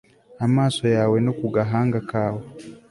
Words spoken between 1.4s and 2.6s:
gahanga kawe